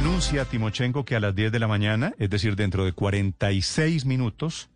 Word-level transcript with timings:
Anuncia 0.00 0.44
Timochenko 0.44 1.04
que 1.04 1.16
a 1.16 1.20
las 1.20 1.34
10 1.34 1.50
de 1.50 1.58
la 1.58 1.66
mañana, 1.66 2.14
es 2.18 2.30
decir, 2.30 2.54
dentro 2.54 2.84
de 2.84 2.92
46 2.92 4.04
minutos, 4.04 4.70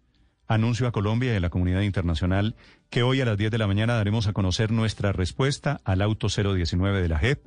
anuncio 0.49 0.89
a 0.89 0.93
Colombia 0.93 1.33
y 1.33 1.37
a 1.37 1.41
la 1.41 1.49
comunidad 1.49 1.83
internacional 1.83 2.57
que 2.91 3.05
hoy 3.05 3.21
a 3.21 3.25
las 3.25 3.39
10 3.39 3.53
de 3.53 3.59
la 3.59 3.69
mañana 3.69 3.95
daremos 3.95 4.27
a 4.27 4.33
conocer 4.33 4.73
nuestra 4.73 5.13
respuesta 5.13 5.81
al 5.85 6.03
auto 6.03 6.27
019 6.27 7.01
de 7.01 7.09
la 7.09 7.21
JEP. 7.21 7.41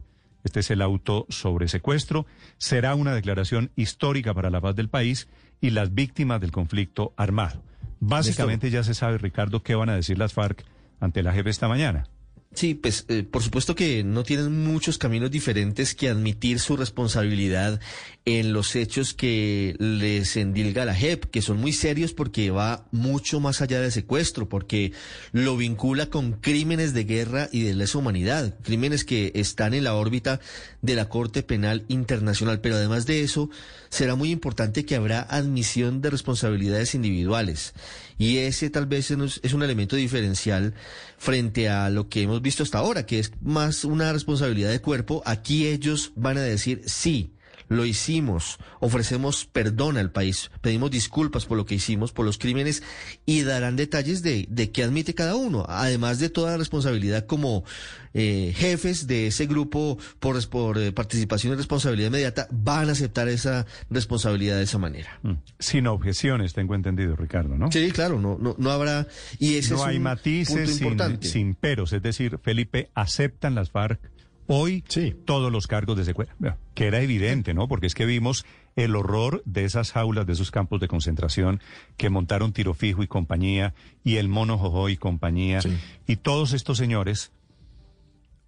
Este 0.45 0.61
es 0.61 0.71
el 0.71 0.81
auto 0.81 1.25
sobre 1.27 1.67
secuestro. 1.67 2.25
Será 2.57 2.95
una 2.95 3.13
declaración 3.13 3.71
histórica 3.75 4.33
para 4.33 4.49
la 4.49 4.61
paz 4.61 4.77
del 4.77 4.87
país 4.87 5.27
y 5.59 5.71
las 5.71 5.93
víctimas 5.93 6.39
del 6.39 6.53
conflicto 6.53 7.13
armado. 7.17 7.61
Básicamente 7.99 8.69
ya 8.69 8.83
se 8.83 8.93
sabe, 8.93 9.17
Ricardo, 9.17 9.63
qué 9.63 9.75
van 9.75 9.89
a 9.89 9.95
decir 9.95 10.17
las 10.17 10.33
FARC 10.33 10.63
ante 11.01 11.23
la 11.23 11.33
JEP 11.33 11.47
esta 11.47 11.67
mañana. 11.67 12.07
Sí, 12.55 12.73
pues 12.73 13.03
eh, 13.09 13.23
por 13.23 13.43
supuesto 13.43 13.75
que 13.75 14.05
no 14.05 14.23
tienen 14.23 14.63
muchos 14.63 14.97
caminos 14.97 15.29
diferentes 15.29 15.93
que 15.93 16.07
admitir 16.07 16.59
su 16.59 16.77
responsabilidad 16.77 17.81
en 18.23 18.53
los 18.53 18.77
hechos 18.77 19.13
que 19.13 19.75
les 19.77 20.37
endilga 20.37 20.85
la 20.85 20.95
JEP, 20.95 21.25
que 21.25 21.41
son 21.41 21.57
muy 21.57 21.73
serios 21.73 22.13
porque 22.13 22.51
va 22.51 22.87
mucho 22.91 23.41
más 23.41 23.61
allá 23.61 23.81
del 23.81 23.91
secuestro, 23.91 24.47
porque 24.47 24.93
lo 25.33 25.57
vincula 25.57 26.05
con 26.05 26.31
crímenes 26.31 26.93
de 26.93 27.03
guerra 27.03 27.49
y 27.51 27.63
de 27.63 27.75
lesa 27.75 27.97
humanidad, 27.97 28.57
crímenes 28.63 29.03
que 29.03 29.33
están 29.35 29.73
en 29.73 29.83
la 29.83 29.93
órbita 29.93 30.39
de 30.81 30.95
la 30.95 31.09
Corte 31.09 31.43
Penal 31.43 31.83
Internacional. 31.89 32.61
Pero 32.61 32.77
además 32.77 33.05
de 33.05 33.21
eso, 33.21 33.49
será 33.89 34.15
muy 34.15 34.31
importante 34.31 34.85
que 34.85 34.95
habrá 34.95 35.21
admisión 35.21 36.01
de 36.01 36.09
responsabilidades 36.09 36.95
individuales. 36.95 37.73
Y 38.17 38.37
ese 38.37 38.69
tal 38.69 38.85
vez 38.85 39.11
es 39.11 39.53
un 39.53 39.63
elemento 39.63 39.97
diferencial 39.97 40.73
frente 41.17 41.69
a 41.69 41.89
lo 41.89 42.07
que 42.07 42.21
hemos 42.21 42.41
visto 42.45 42.63
hasta 42.63 42.77
ahora, 42.77 43.05
que 43.05 43.19
es 43.19 43.31
más 43.41 43.83
una 43.83 44.13
responsabilidad 44.13 44.69
de 44.69 44.79
cuerpo. 44.79 45.21
Aquí 45.25 45.67
ellos 45.67 46.13
van 46.15 46.37
a 46.37 46.41
decir 46.41 46.83
sí 46.85 47.34
lo 47.67 47.85
hicimos, 47.85 48.57
ofrecemos 48.79 49.45
perdón 49.45 49.97
al 49.97 50.11
país, 50.11 50.51
pedimos 50.61 50.91
disculpas 50.91 51.45
por 51.45 51.57
lo 51.57 51.65
que 51.65 51.75
hicimos, 51.75 52.11
por 52.11 52.25
los 52.25 52.37
crímenes 52.37 52.83
y 53.25 53.41
darán 53.43 53.75
detalles 53.75 54.21
de, 54.21 54.45
de 54.49 54.71
qué 54.71 54.83
admite 54.83 55.13
cada 55.15 55.35
uno, 55.35 55.65
además 55.67 56.19
de 56.19 56.29
toda 56.29 56.51
la 56.51 56.57
responsabilidad 56.57 57.25
como 57.25 57.63
eh, 58.13 58.53
jefes 58.55 59.07
de 59.07 59.27
ese 59.27 59.45
grupo 59.45 59.97
por, 60.19 60.47
por 60.47 60.77
eh, 60.77 60.91
participación 60.91 61.53
y 61.53 61.57
responsabilidad 61.57 62.07
inmediata, 62.07 62.47
van 62.51 62.89
a 62.89 62.93
aceptar 62.93 63.27
esa 63.27 63.65
responsabilidad 63.89 64.57
de 64.57 64.63
esa 64.63 64.77
manera. 64.77 65.19
Mm. 65.23 65.33
Sin 65.59 65.87
objeciones, 65.87 66.53
tengo 66.53 66.75
entendido, 66.75 67.15
Ricardo, 67.15 67.57
¿no? 67.57 67.71
Sí, 67.71 67.91
claro, 67.91 68.19
no, 68.19 68.37
no, 68.39 68.55
no 68.57 68.71
habrá... 68.71 69.07
Y 69.37 69.55
ese 69.55 69.73
no 69.73 69.83
hay 69.83 69.99
matices 69.99 70.75
sin, 70.75 71.21
sin 71.21 71.55
peros, 71.55 71.91
es 71.93 72.01
decir, 72.01 72.39
Felipe, 72.41 72.89
aceptan 72.93 73.53
las 73.55 73.71
FARC 73.71 73.99
Hoy 74.47 74.83
sí. 74.87 75.15
todos 75.25 75.51
los 75.51 75.67
cargos 75.67 75.97
de 75.97 76.05
secuestro, 76.05 76.37
que 76.73 76.87
era 76.87 77.01
evidente, 77.01 77.53
¿no? 77.53 77.67
Porque 77.67 77.87
es 77.87 77.95
que 77.95 78.05
vimos 78.05 78.45
el 78.75 78.95
horror 78.95 79.41
de 79.45 79.65
esas 79.65 79.91
jaulas, 79.91 80.27
de 80.27 80.33
esos 80.33 80.51
campos 80.51 80.79
de 80.79 80.87
concentración 80.87 81.61
que 81.97 82.09
montaron 82.09 82.53
Tiro 82.53 82.73
Fijo 82.73 83.01
y 83.03 83.07
compañía, 83.07 83.73
y 84.03 84.17
el 84.17 84.27
Mono 84.27 84.57
Jojo 84.57 84.89
y 84.89 84.97
compañía, 84.97 85.59
y 86.05 86.17
todos 86.17 86.53
estos 86.53 86.77
señores, 86.77 87.31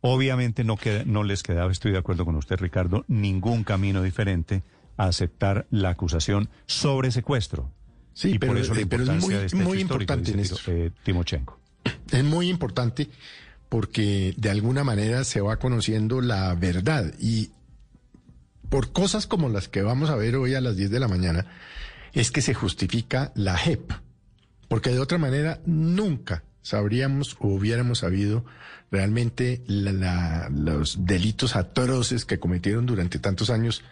obviamente 0.02 0.64
no, 0.64 0.78
queda, 0.78 1.04
no 1.06 1.24
les 1.24 1.44
quedaba, 1.44 1.72
estoy 1.72 1.92
de 1.92 1.98
acuerdo 1.98 2.26
con 2.26 2.36
usted, 2.36 2.58
Ricardo, 2.60 3.06
ningún 3.08 3.64
camino 3.64 4.04
diferente 4.04 4.64
a 4.98 5.06
aceptar 5.06 5.66
la 5.72 5.90
acusación 5.90 6.50
sobre 6.66 7.12
secuestro. 7.12 7.72
Sí, 8.14 8.32
y 8.32 8.40
pero, 8.40 8.54
por 8.54 8.62
eso 8.62 8.74
la 8.74 8.86
pero 8.88 9.04
es 9.04 9.24
muy, 9.24 9.34
este 9.36 9.56
muy 9.56 9.80
importante, 9.80 10.34
eh, 10.68 10.92
Timochenko. 11.04 11.60
Es 12.12 12.24
muy 12.24 12.50
importante 12.50 13.10
porque 13.70 14.34
de 14.38 14.50
alguna 14.50 14.84
manera 14.84 15.24
se 15.24 15.42
va 15.42 15.58
conociendo 15.58 16.22
la 16.22 16.54
verdad 16.56 17.14
y 17.20 17.52
por 18.70 18.92
cosas 18.92 19.28
como 19.28 19.50
las 19.50 19.68
que 19.68 19.82
vamos 19.82 20.10
a 20.10 20.16
ver 20.16 20.36
hoy 20.36 20.56
a 20.56 20.62
las 20.62 20.76
10 20.76 20.92
de 20.92 21.00
la 21.00 21.08
mañana, 21.08 21.46
es 22.14 22.32
que 22.32 22.42
se 22.42 22.54
justifica 22.54 23.32
la 23.36 23.58
JEP, 23.58 23.92
porque 24.68 24.90
de 24.90 25.00
otra 25.00 25.18
manera 25.18 25.62
nunca 25.66 26.44
sabríamos 26.62 27.38
o 27.40 27.48
hubiéramos 27.48 28.00
sabido 28.00 28.44
realmente 28.92 29.64
los 29.68 31.06
delitos 31.06 31.56
atroces 31.56 32.26
que 32.26 32.40
cometieron 32.40 32.86
durante 32.86 33.20
tantos 33.20 33.50
años 33.50 33.84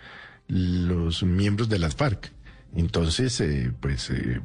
los 0.48 1.24
miembros 1.24 1.70
de 1.70 1.80
las 1.80 1.96
FARC. 1.96 2.32
Entonces, 2.76 3.40
eh, 3.40 3.72
pues, 3.80 4.10
eh, 4.10 4.42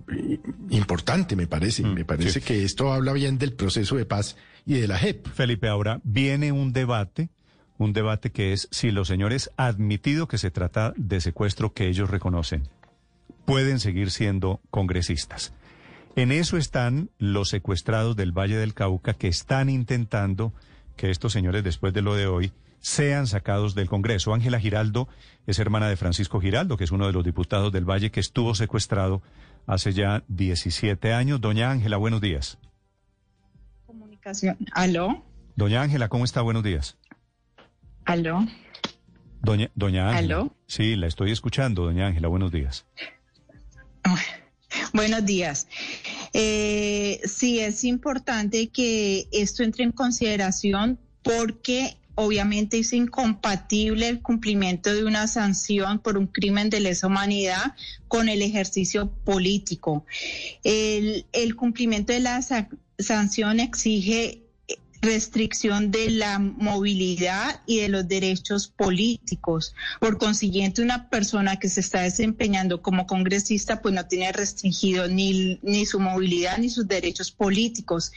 importante 0.71 1.35
me 1.35 1.47
parece. 1.47 1.83
Mm, 1.83 1.95
me 1.95 2.05
parece 2.05 2.41
que 2.41 2.63
esto 2.63 2.93
habla 2.93 3.13
bien 3.13 3.39
del 3.39 3.53
proceso 3.53 3.97
de 3.97 4.07
paz 4.07 4.37
y 4.65 4.75
de 4.75 4.87
la 4.87 4.99
JEP. 4.99 5.27
Felipe, 5.29 5.69
ahora 5.69 6.01
viene 6.05 6.53
un 6.53 6.73
debate, 6.73 7.29
un 7.77 7.93
debate 7.93 8.31
que 8.31 8.53
es 8.53 8.69
si 8.71 8.93
los 8.93 9.09
señores 9.09 9.51
admitido 9.57 10.29
que 10.29 10.39
se 10.39 10.53
trata 10.53 10.95
de 10.97 11.21
secuestro 11.21 11.73
que 11.73 11.89
ellos 11.89 12.09
reconocen, 12.09 12.69
pueden 13.45 13.81
seguir 13.81 14.13
siendo 14.13 14.61
congresistas. 14.71 15.53
En 16.15 16.31
eso 16.31 16.57
están 16.57 17.11
los 17.19 17.49
secuestrados 17.49 18.15
del 18.15 18.33
Valle 18.33 18.57
del 18.57 18.75
Cauca 18.75 19.15
que 19.15 19.29
están 19.29 19.69
intentando 19.69 20.53
que 20.97 21.11
estos 21.11 21.33
señores, 21.33 21.65
después 21.65 21.93
de 21.95 22.03
lo 22.03 22.15
de 22.15 22.27
hoy, 22.27 22.53
sean 22.81 23.27
sacados 23.27 23.75
del 23.75 23.89
Congreso. 23.89 24.35
Ángela 24.35 24.59
Giraldo 24.59 25.09
es 25.47 25.59
hermana 25.59 25.89
de 25.89 25.97
Francisco 25.97 26.41
Giraldo, 26.41 26.77
que 26.77 26.85
es 26.85 26.91
uno 26.91 27.07
de 27.07 27.13
los 27.13 27.25
diputados 27.25 27.73
del 27.73 27.85
Valle 27.89 28.11
que 28.11 28.21
estuvo 28.21 28.55
secuestrado 28.55 29.23
hace 29.67 29.93
ya 29.93 30.25
17 30.29 31.13
años. 31.13 31.41
Doña 31.41 31.71
Ángela, 31.71 31.97
buenos 31.97 32.21
días. 32.21 32.59
Comunicación. 33.87 34.59
¿Aló? 34.73 35.25
Doña 35.57 35.83
Ángela, 35.83 36.09
¿cómo 36.09 36.25
está? 36.25 36.43
Buenos 36.43 36.65
días. 36.65 36.97
¿Aló? 38.05 38.47
Doña, 39.43 39.71
doña 39.75 40.09
Ángela. 40.11 40.37
¿Aló? 40.37 40.57
Sí, 40.67 40.97
la 40.97 41.07
estoy 41.07 41.33
escuchando, 41.33 41.85
doña 41.85 42.07
Ángela. 42.07 42.29
Buenos 42.29 42.51
días. 42.51 42.87
Buenos 44.93 45.25
días. 45.25 45.67
Eh, 46.33 47.21
sí, 47.25 47.61
es 47.61 47.85
importante 47.85 48.69
que 48.69 49.29
esto 49.33 49.63
entre 49.63 49.85
en 49.85 49.93
consideración 49.93 50.99
porque 51.23 51.97
obviamente 52.15 52.79
es 52.79 52.93
incompatible 52.93 54.09
el 54.09 54.21
cumplimiento 54.21 54.93
de 54.93 55.05
una 55.05 55.27
sanción 55.27 55.99
por 55.99 56.19
un 56.19 56.27
crimen 56.27 56.71
de 56.71 56.81
lesa 56.81 57.07
humanidad 57.07 57.75
con 58.09 58.29
el 58.29 58.43
ejercicio 58.43 59.11
político. 59.25 60.05
El, 60.65 61.57
cumplimiento 61.57 62.13
de 62.13 62.21
la 62.21 62.41
sanción 62.99 63.61
exige 63.61 64.43
restricción 65.03 65.91
de 65.91 66.11
la 66.11 66.39
movilidad 66.39 67.63
y 67.67 67.81
de 67.81 67.89
los 67.89 68.07
derechos 68.07 68.69
políticos. 68.69 69.75
Por 69.99 70.19
consiguiente, 70.19 70.83
una 70.83 71.09
persona 71.09 71.59
que 71.59 71.71
se 71.71 71.81
está 71.81 72.03
desempeñando 72.03 72.83
como 72.83 73.07
congresista, 73.07 73.81
pues 73.81 73.95
no 73.95 74.07
tiene 74.07 74.31
restringido 74.33 75.09
ni, 75.09 75.59
ni 75.63 75.87
su 75.87 76.01
movilidad 76.01 76.59
ni 76.59 76.69
sus 76.69 76.87
derechos 76.87 77.31
políticos. 77.31 78.13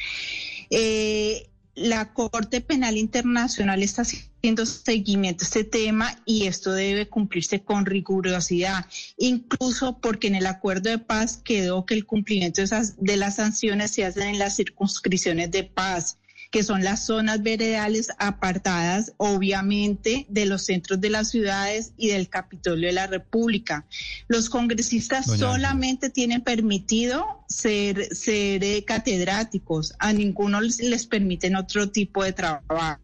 Eh, 0.70 1.48
la 1.76 2.14
Corte 2.14 2.62
Penal 2.62 2.98
Internacional 2.98 3.82
está 3.82 4.04
haciendo 4.04 4.66
seguimiento 4.66 5.44
a 5.44 5.48
este 5.48 5.64
tema 5.64 6.22
y 6.26 6.46
esto 6.46 6.72
debe 6.72 7.08
cumplirse 7.08 7.62
con 7.62 7.86
rigurosidad, 7.86 8.86
incluso 9.18 10.00
porque 10.00 10.28
en 10.28 10.36
el 10.36 10.46
acuerdo 10.46 10.90
de 10.90 11.00
paz 11.00 11.42
quedó 11.44 11.86
que 11.86 11.96
el 11.96 12.06
cumplimiento 12.06 12.62
de, 12.62 12.66
esas, 12.66 12.96
de 13.04 13.18
las 13.18 13.38
sanciones 13.38 13.92
se 13.92 14.06
hacen 14.06 14.28
en 14.28 14.40
las 14.40 14.56
circunscripciones 14.56 15.52
de 15.52 15.64
paz 15.64 16.18
que 16.54 16.62
son 16.62 16.84
las 16.84 17.08
zonas 17.08 17.42
veredales 17.42 18.12
apartadas, 18.20 19.14
obviamente, 19.18 20.28
de 20.30 20.46
los 20.46 20.62
centros 20.62 21.02
de 21.02 21.10
las 21.10 21.32
ciudades 21.32 21.94
y 21.98 22.10
del 22.10 22.30
Capitolio 22.30 22.90
de 22.90 22.94
la 22.94 23.08
República. 23.08 23.88
Los 24.28 24.52
congresistas 24.52 25.26
solamente 25.26 26.12
tienen 26.12 26.42
permitido 26.42 27.26
ser, 27.50 28.16
ser 28.16 28.64
eh, 28.64 28.86
catedráticos, 28.86 29.96
a 29.98 30.14
ninguno 30.14 30.62
les, 30.62 30.78
les 30.78 31.08
permiten 31.08 31.56
otro 31.56 31.90
tipo 31.90 32.24
de 32.24 32.34
trabajo. 32.34 33.00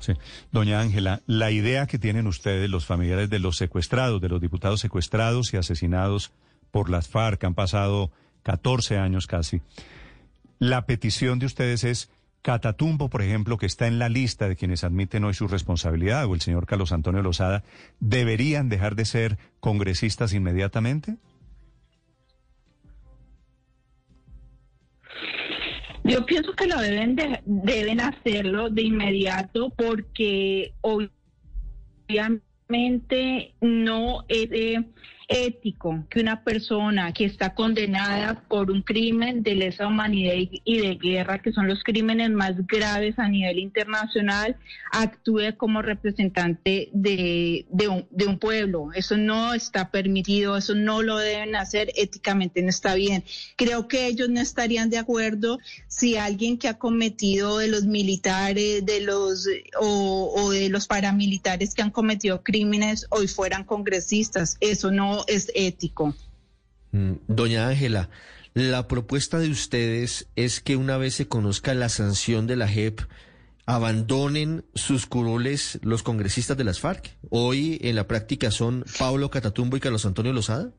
Sí. 0.00 0.14
Doña 0.50 0.80
Ángela, 0.80 1.22
la 1.26 1.52
idea 1.52 1.86
que 1.86 2.00
tienen 2.00 2.26
ustedes, 2.26 2.68
los 2.68 2.86
familiares 2.86 3.30
de 3.30 3.38
los 3.38 3.56
secuestrados, 3.56 4.20
de 4.20 4.28
los 4.28 4.40
diputados 4.40 4.80
secuestrados 4.80 5.54
y 5.54 5.58
asesinados 5.58 6.32
por 6.72 6.90
las 6.90 7.06
FARC, 7.06 7.44
han 7.44 7.54
pasado 7.54 8.10
14 8.42 8.98
años 8.98 9.28
casi. 9.28 9.62
La 10.58 10.86
petición 10.86 11.38
de 11.38 11.46
ustedes 11.46 11.84
es 11.84 12.10
Catatumbo, 12.42 13.08
por 13.08 13.22
ejemplo, 13.22 13.56
que 13.56 13.66
está 13.66 13.86
en 13.86 14.00
la 14.00 14.08
lista 14.08 14.48
de 14.48 14.56
quienes 14.56 14.82
admiten 14.82 15.22
hoy 15.24 15.32
su 15.32 15.46
responsabilidad, 15.46 16.26
o 16.26 16.34
el 16.34 16.40
señor 16.40 16.66
Carlos 16.66 16.90
Antonio 16.90 17.22
Lozada, 17.22 17.62
¿deberían 18.00 18.68
dejar 18.68 18.96
de 18.96 19.04
ser 19.04 19.38
congresistas 19.60 20.34
inmediatamente? 20.34 21.16
Yo 26.04 26.26
pienso 26.26 26.52
que 26.54 26.66
lo 26.66 26.80
deben 26.80 27.14
deben 27.44 28.00
hacerlo 28.00 28.68
de 28.70 28.82
inmediato 28.82 29.70
porque 29.70 30.74
obviamente 32.08 33.54
no 33.60 34.24
es 34.26 34.50
ético 35.28 36.04
que 36.10 36.20
una 36.20 36.42
persona 36.42 37.12
que 37.12 37.24
está 37.24 37.54
condenada 37.54 38.42
por 38.48 38.70
un 38.70 38.82
crimen 38.82 39.42
de 39.42 39.54
lesa 39.54 39.86
humanidad 39.86 40.34
y 40.36 40.78
de 40.78 40.94
guerra, 40.96 41.40
que 41.40 41.52
son 41.52 41.68
los 41.68 41.82
crímenes 41.82 42.30
más 42.30 42.66
graves 42.66 43.18
a 43.18 43.28
nivel 43.28 43.58
internacional, 43.58 44.56
actúe 44.92 45.56
como 45.56 45.82
representante 45.82 46.90
de, 46.92 47.66
un, 47.88 48.06
de 48.10 48.26
un 48.26 48.38
pueblo. 48.38 48.90
Eso 48.94 49.16
no 49.16 49.54
está 49.54 49.90
permitido, 49.90 50.56
eso 50.56 50.74
no 50.74 51.02
lo 51.02 51.18
deben 51.18 51.56
hacer, 51.56 51.92
éticamente 51.96 52.62
no 52.62 52.68
está 52.68 52.94
bien. 52.94 53.24
Creo 53.56 53.88
que 53.88 54.06
ellos 54.06 54.28
no 54.28 54.40
estarían 54.40 54.90
de 54.90 54.98
acuerdo 54.98 55.58
si 55.88 56.16
alguien 56.16 56.58
que 56.58 56.68
ha 56.68 56.78
cometido 56.78 57.58
de 57.58 57.68
los 57.68 57.84
militares, 57.84 58.84
de 58.84 59.00
los 59.00 59.48
o, 59.80 60.32
o 60.36 60.50
de 60.50 60.68
los 60.68 60.86
paramilitares 60.86 61.74
que 61.74 61.82
han 61.82 61.90
cometido 61.90 62.42
crímenes 62.42 63.06
hoy 63.10 63.28
fueran 63.28 63.64
congresistas. 63.64 64.56
Eso 64.60 64.90
no 64.90 65.11
es 65.26 65.50
ético. 65.54 66.14
Mm, 66.92 67.12
doña 67.26 67.68
Ángela, 67.68 68.10
la 68.54 68.86
propuesta 68.86 69.38
de 69.38 69.50
ustedes 69.50 70.28
es 70.36 70.60
que 70.60 70.76
una 70.76 70.98
vez 70.98 71.14
se 71.14 71.28
conozca 71.28 71.74
la 71.74 71.88
sanción 71.88 72.46
de 72.46 72.56
la 72.56 72.68
JEP, 72.68 73.00
abandonen 73.64 74.64
sus 74.74 75.06
curules 75.06 75.78
los 75.82 76.02
congresistas 76.02 76.56
de 76.56 76.64
las 76.64 76.80
FARC. 76.80 77.16
Hoy 77.30 77.78
en 77.82 77.96
la 77.96 78.06
práctica 78.06 78.50
son 78.50 78.84
Pablo 78.98 79.30
Catatumbo 79.30 79.76
y 79.76 79.80
Carlos 79.80 80.04
Antonio 80.04 80.32
Lozada. 80.32 80.72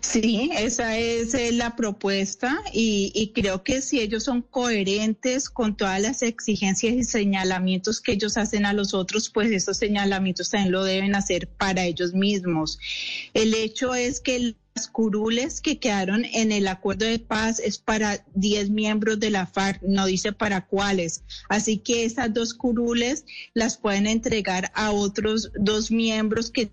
Sí, 0.00 0.50
esa 0.54 0.96
es 0.98 1.34
eh, 1.34 1.52
la 1.52 1.76
propuesta 1.76 2.60
y, 2.72 3.32
creo 3.34 3.62
que 3.62 3.82
si 3.82 4.00
ellos 4.00 4.24
son 4.24 4.42
coherentes 4.42 5.48
con 5.48 5.76
todas 5.76 6.00
las 6.00 6.22
exigencias 6.22 6.94
y 6.94 7.04
señalamientos 7.04 8.00
que 8.00 8.12
ellos 8.12 8.36
hacen 8.36 8.66
a 8.66 8.72
los 8.72 8.94
otros, 8.94 9.28
pues 9.28 9.50
esos 9.50 9.76
señalamientos 9.76 10.50
también 10.50 10.72
lo 10.72 10.84
deben 10.84 11.14
hacer 11.14 11.48
para 11.48 11.84
ellos 11.84 12.14
mismos. 12.14 12.78
El 13.34 13.54
hecho 13.54 13.94
es 13.94 14.20
que 14.20 14.56
las 14.74 14.88
curules 14.88 15.60
que 15.60 15.78
quedaron 15.78 16.24
en 16.24 16.52
el 16.52 16.68
acuerdo 16.68 17.06
de 17.06 17.18
paz 17.18 17.58
es 17.58 17.78
para 17.78 18.24
10 18.34 18.70
miembros 18.70 19.18
de 19.18 19.30
la 19.30 19.46
FARC, 19.46 19.82
no 19.82 20.06
dice 20.06 20.32
para 20.32 20.66
cuáles. 20.66 21.22
Así 21.48 21.78
que 21.78 22.04
esas 22.04 22.32
dos 22.32 22.54
curules 22.54 23.24
las 23.54 23.76
pueden 23.76 24.06
entregar 24.06 24.70
a 24.74 24.92
otros 24.92 25.50
dos 25.56 25.90
miembros 25.90 26.50
que 26.50 26.70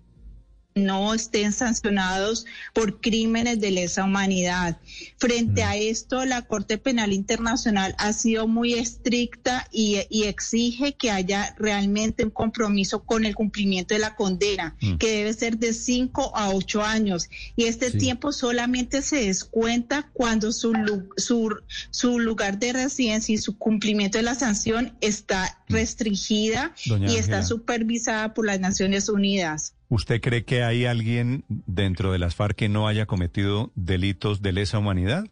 no 0.76 1.14
estén 1.14 1.52
sancionados 1.52 2.44
por 2.74 3.00
crímenes 3.00 3.60
de 3.60 3.70
lesa 3.70 4.04
humanidad. 4.04 4.78
Frente 5.16 5.64
a 5.64 5.74
esto, 5.74 6.24
la 6.26 6.42
Corte 6.42 6.76
Penal 6.78 7.12
Internacional 7.12 7.94
ha 7.98 8.12
sido 8.12 8.46
muy 8.46 8.74
estricta 8.74 9.66
y, 9.72 9.96
exige 10.26 10.94
que 10.94 11.10
haya 11.10 11.54
realmente 11.56 12.24
un 12.24 12.30
compromiso 12.30 13.04
con 13.04 13.24
el 13.24 13.34
cumplimiento 13.34 13.94
de 13.94 14.00
la 14.00 14.16
condena, 14.16 14.76
mm. 14.80 14.96
que 14.96 15.10
debe 15.10 15.32
ser 15.32 15.56
de 15.56 15.72
cinco 15.72 16.36
a 16.36 16.50
ocho 16.50 16.82
años. 16.82 17.30
Y 17.54 17.64
este 17.64 17.90
tiempo 17.92 18.32
solamente 18.32 19.02
se 19.02 19.26
descuenta 19.26 20.10
cuando 20.12 20.52
su, 20.52 20.72
su, 21.16 21.56
su 21.90 22.18
lugar 22.18 22.58
de 22.58 22.72
residencia 22.72 23.34
y 23.34 23.38
su 23.38 23.56
cumplimiento 23.56 24.18
de 24.18 24.24
la 24.24 24.34
sanción 24.34 24.96
está 25.00 25.58
mm. 25.68 25.72
restringida 25.72 26.72
y 26.84 27.16
está 27.16 27.42
supervisada 27.42 28.34
por 28.34 28.46
las 28.46 28.60
Naciones 28.60 29.08
Unidas. 29.08 29.74
¿Usted 29.88 30.20
cree 30.20 30.44
que 30.44 30.64
hay 30.64 30.84
alguien 30.84 31.44
dentro 31.48 32.12
de 32.12 32.18
las 32.18 32.34
FARC 32.34 32.56
que 32.56 32.68
no 32.68 32.88
haya 32.88 33.06
cometido 33.06 33.70
delitos 33.76 34.42
de 34.42 34.52
lesa 34.52 34.78
humanidad? 34.78 35.24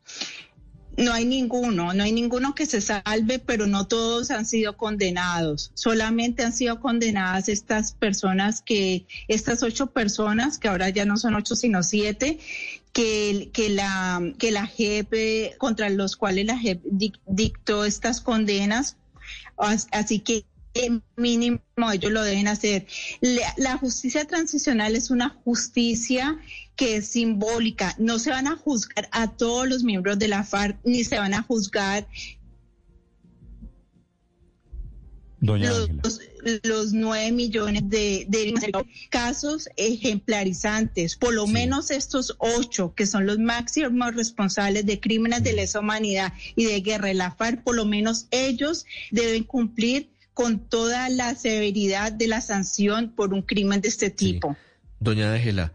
No 0.97 1.13
hay 1.13 1.25
ninguno, 1.25 1.93
no 1.93 2.05
hay 2.05 2.13
ninguno 2.13 2.55
que 2.55 2.67
se 2.67 2.81
salve, 2.81 3.41
pero 3.41 3.67
no 3.67 3.87
todos 3.87 4.31
han 4.31 4.47
sido 4.47 4.77
condenados. 4.77 5.73
Solamente 5.75 6.45
han 6.45 6.53
sido 6.53 6.79
condenadas 6.79 7.49
estas 7.49 7.93
personas 7.93 8.63
que, 8.63 9.07
estas 9.27 9.63
ocho 9.65 9.89
personas, 9.89 10.59
que 10.59 10.69
ahora 10.69 10.91
ya 10.91 11.05
no 11.05 11.17
son 11.17 11.35
ocho 11.35 11.57
sino 11.57 11.83
siete, 11.83 12.39
que, 12.93 13.51
que 13.53 13.71
la 13.71 14.23
que 14.39 14.53
la 14.53 14.67
JEP, 14.67 15.57
contra 15.59 15.91
los 15.91 16.17
cuales 16.17 16.47
la 16.47 16.59
JEP 16.59 16.81
dictó 17.27 17.85
estas 17.85 18.21
condenas. 18.21 18.97
Así 19.57 20.21
que 20.21 20.45
mínimo 21.17 21.61
ellos 21.93 22.13
lo 22.13 22.23
deben 22.23 22.49
hacer. 22.49 22.87
La, 23.57 23.79
justicia 23.79 24.25
transicional 24.25 24.97
es 24.97 25.11
una 25.11 25.31
justicia 25.45 26.39
que 26.77 26.97
es 26.97 27.09
simbólica. 27.09 27.95
No 27.99 28.19
se 28.19 28.31
van 28.31 28.49
a 28.49 28.57
juzgar 28.57 29.09
a 29.13 29.31
todos 29.31 29.69
los 29.69 29.85
miembros 29.85 30.19
de 30.19 30.29
la 30.29 30.45
FARC, 30.45 30.79
ni 30.85 31.05
se 31.05 31.19
van 31.19 31.35
a 31.35 31.43
juzgar 31.43 32.07
los, 35.45 36.93
nueve 36.93 37.33
millones 37.33 37.89
de, 37.89 38.55
casos 39.11 39.69
ejemplarizantes, 39.77 41.17
por 41.17 41.35
lo 41.35 41.47
menos 41.47 41.91
estos 41.91 42.37
ocho, 42.39 42.95
que 42.95 43.07
son 43.07 43.27
los 43.27 43.39
máximos 43.39 44.15
responsables 44.15 44.87
de 44.87 45.01
crímenes 45.01 45.43
de 45.43 45.53
lesa 45.53 45.81
humanidad 45.81 46.33
y 46.57 46.65
de 46.65 46.81
guerra 46.81 47.09
de 47.09 47.15
la 47.15 47.31
FARC, 47.31 47.63
por 47.63 47.77
lo 47.77 47.85
menos 47.85 48.27
ellos 48.31 48.87
deben 49.11 49.45
cumplir 49.45 50.11
con 50.33 50.59
toda 50.59 51.09
la 51.09 51.35
severidad 51.35 52.13
de 52.13 52.27
la 52.27 52.41
sanción 52.41 53.13
por 53.15 53.33
un 53.33 53.43
crimen 53.43 53.81
de 53.81 53.89
este 53.89 54.11
tipo. 54.11 54.57
Doña 54.99 55.33
Ángela, 55.33 55.73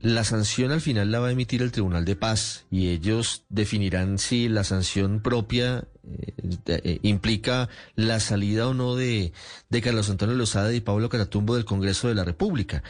la 0.00 0.24
sanción 0.24 0.72
al 0.72 0.80
final 0.80 1.10
la 1.10 1.20
va 1.20 1.28
a 1.28 1.32
emitir 1.32 1.62
el 1.62 1.72
Tribunal 1.72 2.04
de 2.04 2.16
Paz 2.16 2.66
y 2.70 2.88
ellos 2.88 3.44
definirán 3.48 4.18
si 4.18 4.48
la 4.48 4.64
sanción 4.64 5.20
propia 5.22 5.86
eh, 6.06 6.32
eh, 6.66 6.98
implica 7.02 7.68
la 7.94 8.20
salida 8.20 8.68
o 8.68 8.74
no 8.74 8.94
de, 8.94 9.32
de 9.70 9.82
Carlos 9.82 10.10
Antonio 10.10 10.34
Lozada 10.34 10.72
y 10.72 10.80
Pablo 10.80 11.08
Caratumbo 11.08 11.54
del 11.54 11.64
Congreso 11.64 12.08
de 12.08 12.14
la 12.14 12.24
República. 12.24 12.82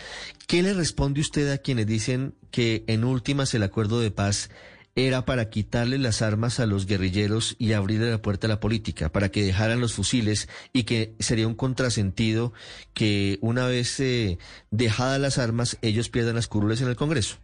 ¿Qué 0.46 0.62
le 0.62 0.74
responde 0.74 1.20
usted 1.20 1.50
a 1.50 1.58
quienes 1.58 1.86
dicen 1.86 2.34
que 2.50 2.84
en 2.86 3.04
últimas 3.04 3.54
el 3.54 3.62
acuerdo 3.62 4.00
de 4.00 4.10
paz 4.10 4.50
era 4.96 5.24
para 5.24 5.50
quitarle 5.50 5.98
las 5.98 6.22
armas 6.22 6.60
a 6.60 6.66
los 6.66 6.86
guerrilleros 6.86 7.56
y 7.58 7.72
abrirle 7.72 8.10
la 8.10 8.22
puerta 8.22 8.46
a 8.46 8.50
la 8.50 8.60
política, 8.60 9.10
para 9.10 9.28
que 9.28 9.42
dejaran 9.44 9.80
los 9.80 9.94
fusiles 9.94 10.48
y 10.72 10.84
que 10.84 11.14
sería 11.18 11.48
un 11.48 11.54
contrasentido 11.54 12.52
que 12.92 13.38
una 13.40 13.66
vez 13.66 13.98
eh, 14.00 14.38
dejadas 14.70 15.20
las 15.20 15.38
armas 15.38 15.78
ellos 15.82 16.08
pierdan 16.08 16.36
las 16.36 16.46
curules 16.46 16.80
en 16.80 16.88
el 16.88 16.96
Congreso. 16.96 17.38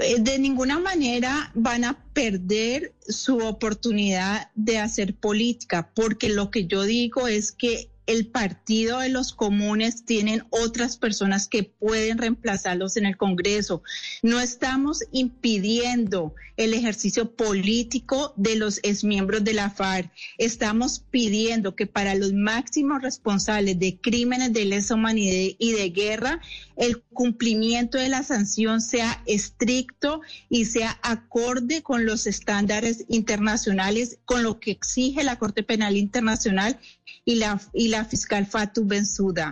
Eh, 0.00 0.20
de 0.20 0.38
ninguna 0.38 0.78
manera 0.78 1.50
van 1.54 1.84
a 1.84 1.98
perder 2.12 2.92
su 3.00 3.38
oportunidad 3.38 4.50
de 4.54 4.78
hacer 4.78 5.14
política, 5.14 5.90
porque 5.94 6.28
lo 6.28 6.50
que 6.50 6.66
yo 6.66 6.82
digo 6.84 7.26
es 7.26 7.52
que 7.52 7.90
el 8.08 8.26
partido 8.26 9.00
de 9.00 9.10
los 9.10 9.34
comunes 9.34 10.06
tienen 10.06 10.42
otras 10.48 10.96
personas 10.96 11.46
que 11.46 11.62
pueden 11.62 12.16
reemplazarlos 12.16 12.96
en 12.96 13.04
el 13.04 13.18
Congreso. 13.18 13.82
No 14.22 14.40
estamos 14.40 15.04
impidiendo 15.12 16.34
el 16.56 16.72
ejercicio 16.72 17.36
político 17.36 18.32
de 18.36 18.56
los 18.56 18.80
exmiembros 18.82 19.44
de 19.44 19.52
la 19.52 19.70
FARC. 19.70 20.10
Estamos 20.38 21.04
pidiendo 21.10 21.76
que 21.76 21.86
para 21.86 22.14
los 22.14 22.32
máximos 22.32 23.02
responsables 23.02 23.78
de 23.78 24.00
crímenes 24.00 24.54
de 24.54 24.64
lesa 24.64 24.94
humanidad 24.94 25.54
y 25.58 25.72
de 25.72 25.90
guerra, 25.90 26.40
el 26.76 27.02
cumplimiento 27.02 27.98
de 27.98 28.08
la 28.08 28.22
sanción 28.22 28.80
sea 28.80 29.22
estricto 29.26 30.22
y 30.48 30.64
sea 30.64 30.98
acorde 31.02 31.82
con 31.82 32.06
los 32.06 32.26
estándares 32.26 33.04
internacionales, 33.08 34.18
con 34.24 34.42
lo 34.42 34.60
que 34.60 34.70
exige 34.70 35.24
la 35.24 35.38
Corte 35.38 35.62
Penal 35.62 35.96
Internacional 35.96 36.80
y 37.24 37.36
la, 37.36 37.60
y 37.72 37.88
la 37.88 38.04
fiscal 38.04 38.46
Fatou 38.46 38.84
Bensouda. 38.84 39.46